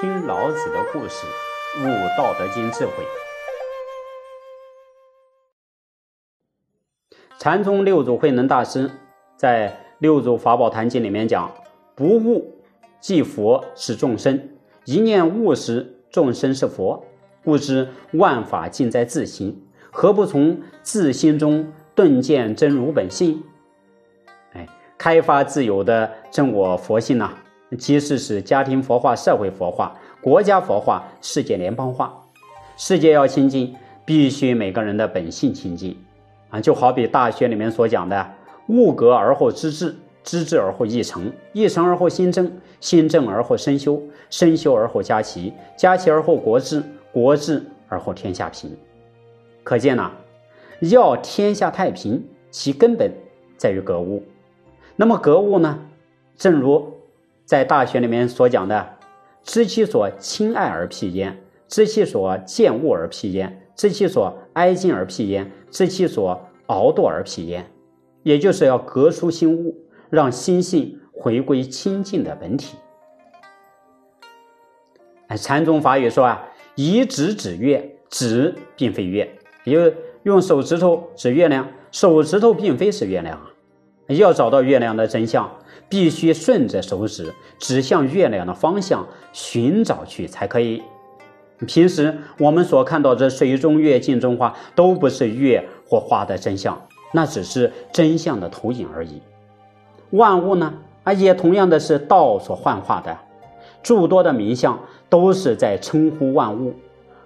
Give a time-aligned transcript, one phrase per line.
[0.00, 1.26] 听老子的故事，
[1.80, 1.82] 悟
[2.16, 2.92] 《道德经》智慧。
[7.36, 8.88] 禅宗六祖慧能大师
[9.34, 11.52] 在《六祖法宝坛经》里面讲
[11.96, 12.62] ：“不悟，
[13.00, 14.38] 即佛是众生；
[14.84, 17.04] 一念悟时，众生是佛。
[17.42, 23.42] 故知万法尽在自心，何不从自心中顿见真如本性？”
[24.54, 27.32] 哎，开发自有的真我佛性呐！
[27.76, 32.24] 其次是家庭佛化、社会佛化、国家佛化、世界联邦化。
[32.76, 33.74] 世界要清净，
[34.04, 35.96] 必须每个人的本性清净
[36.48, 36.60] 啊！
[36.60, 38.30] 就好比《大学》里面所讲的
[38.68, 46.82] ：“物格而后知至，知至而后意诚，意诚而后心正，心正而后身修，身修而后家齐，家齐而后国治，
[47.12, 48.74] 国治而后天下平。”
[49.64, 50.12] 可见呐，
[50.80, 53.12] 要天下太平，其根本
[53.56, 54.22] 在于格物。
[54.94, 55.80] 那么格物呢？
[56.36, 56.97] 正如
[57.48, 58.86] 在《大学》里面所讲的，
[59.42, 61.34] 知其所亲爱而辟焉，
[61.66, 67.64] 知其所见恶而辟焉，知其所哀矜而辟焉，知其所傲惰而辟焉，
[68.22, 69.74] 也就是要革除心物，
[70.10, 72.76] 让心性回归清净的本体。
[75.28, 79.26] 哎，禅宗法语说啊，以指指月，指并非月，
[79.64, 83.50] 也就是用手指头指月亮，手指头并非是月亮啊，
[84.16, 85.50] 要找到月亮的真相。
[85.90, 90.82] 必须顺着手指指向月亮的方向寻找去才可以。
[91.66, 96.78] 平时我们所看到这水中月、镜中花，都不是月或花的真相，
[97.10, 99.22] 那只是真相的投影而已。
[100.10, 103.16] 万物呢，啊，也同样的是道所幻化的，
[103.82, 106.74] 诸多的名相都是在称呼万物，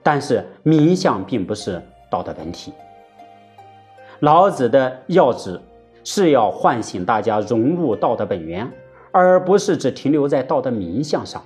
[0.00, 2.72] 但是名相并不是道的本体。
[4.20, 5.60] 老子的要旨。
[6.04, 8.70] 是要唤醒大家融入道的本源，
[9.10, 11.42] 而不是只停留在道的名相上。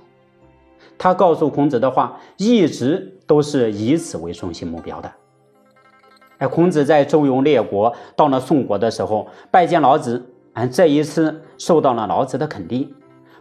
[0.97, 5.09] 他告诉孔子的话，一直都是以此为中心目标的。
[6.39, 12.93] 哎，孔子在周游列国，到了宋国的时候，拜见老子，哎，这一次受到了老子的肯定，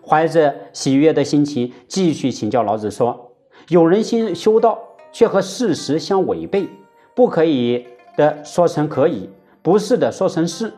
[0.06, 3.32] 怀着喜悦的心情，继续请教老子说：
[3.68, 4.78] 有人心修道，
[5.12, 6.68] 却和事实相违背，
[7.14, 7.86] 不可以
[8.16, 9.28] 的说成可以，
[9.62, 10.72] 不是的说成是。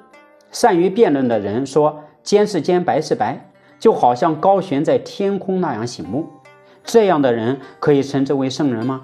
[0.51, 6.27] 善于辩论的人说：“尖是尖，白是白，就好像高悬在天空那样醒目。”
[6.83, 9.03] 这样的人可以称之为圣人吗？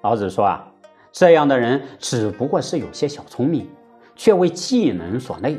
[0.00, 0.68] 老子说啊，
[1.12, 3.68] 这样的人只不过是有些小聪明，
[4.14, 5.58] 却为技能所累，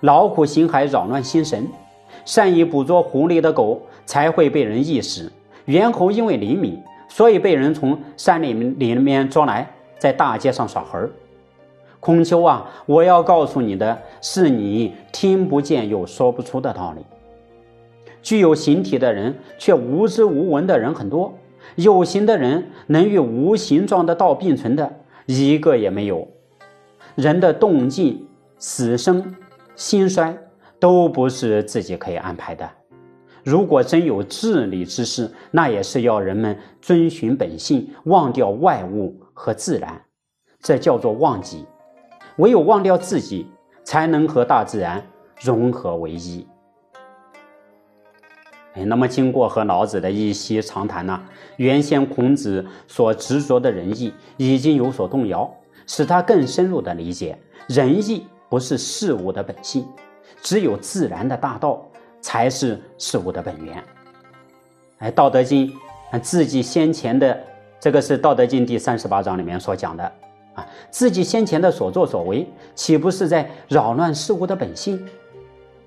[0.00, 1.66] 劳苦心海，扰乱心神。
[2.24, 5.30] 善于捕捉狐狸的狗才会被人意识。
[5.66, 10.98] 猿猴因为灵敏，所以被人从山林里面捉来，在大街上耍猴。
[12.06, 17.04] 孔丘啊，我要告诉你的是，你听不见又说不出的道理。
[18.22, 21.32] 具有形体的人，却无知无闻的人很多；
[21.74, 24.88] 有形的人，能与无形状的道并存的
[25.26, 26.28] 一个也没有。
[27.16, 28.24] 人的动静、
[28.56, 29.34] 死生、
[29.74, 30.38] 兴衰，
[30.78, 32.70] 都不是自己可以安排的。
[33.42, 40.00] 如果真有治理之事，那也是要人们遵循本性，忘掉外物和自然，
[40.60, 41.64] 这叫做忘己。
[42.36, 43.50] 唯有忘掉自己，
[43.84, 45.04] 才能和大自然
[45.40, 46.46] 融合为一。
[48.74, 51.18] 哎，那么经过和老子的一席长谈呢，
[51.56, 55.50] 原先孔子所执着的仁义已经有所动摇，
[55.86, 57.38] 使他更深入的理解
[57.68, 59.86] 仁义不是事物的本性，
[60.42, 61.82] 只有自然的大道
[62.20, 63.82] 才是事物的本源。
[64.98, 65.72] 哎，《道德经》
[66.20, 67.38] 自己先前的
[67.80, 70.12] 这个是《道德经》第三十八章里面所讲的。
[70.56, 72.44] 啊，自己先前的所作所为，
[72.74, 75.06] 岂不是在扰乱事物的本性？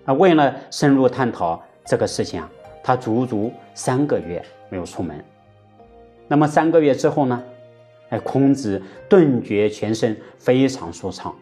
[0.05, 2.49] 啊，为了深入探讨这个事情啊，
[2.81, 5.21] 他足足三个月没有出门。
[6.27, 7.43] 那么三个月之后呢？
[8.09, 11.35] 哎，孔子顿觉全身非常舒畅。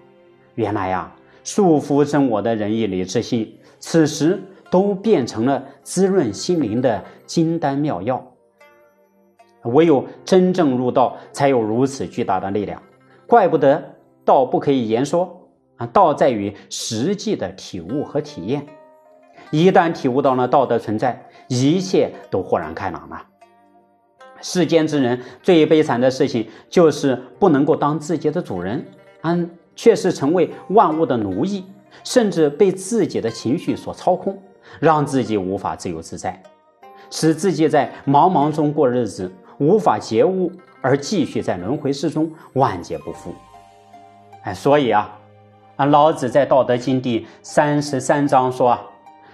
[0.55, 8.25] 原来呀，束缚真我的仁义礼智信，此时都变成了滋润心灵的金丹妙药。
[9.63, 12.81] 唯有真正入道，才有如此巨大的力量。
[13.27, 18.65] 怪不得道不可以言说啊，道在于实际的体悟和体验。
[19.51, 23.21] 一旦体悟到了道德存在，一切都豁然开朗了。
[24.41, 28.85] 世间之人最悲惨的事情，就是不能够当自己的主人，
[29.21, 29.37] 啊，
[29.75, 31.65] 却是成为万物的奴役，
[32.03, 34.37] 甚至被自己的情绪所操控，
[34.79, 36.41] 让自己无法自由自在，
[37.09, 40.51] 使自己在茫茫中过日子，无法觉悟。
[40.79, 43.33] 而继续在轮回之中万劫不复，
[44.43, 45.19] 哎，所以啊，
[45.75, 48.79] 啊，老子在《道德经》第三十三章说：“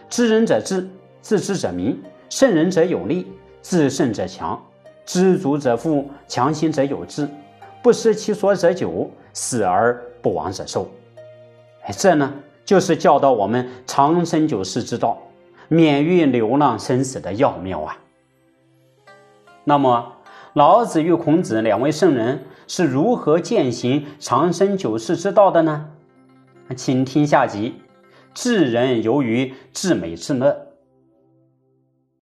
[0.10, 0.90] 知人者智，
[1.22, 2.02] 自知者明。
[2.30, 3.28] 胜人者有力，
[3.62, 4.60] 自胜者强，
[5.06, 7.30] 知足者富，强行者有志，
[7.84, 10.90] 不失其所者久，死而不亡者寿。
[11.84, 12.34] 哎，这呢，
[12.66, 15.22] 就是教导我们长生久世之道，
[15.68, 17.98] 免于流浪生死的要妙啊。
[19.66, 20.18] 那么，
[20.54, 25.90] 老子与孔子两位圣人是如何践行长生久世之道的呢？
[26.76, 27.76] 请听下集：
[28.34, 30.73] 智人由于至美至乐。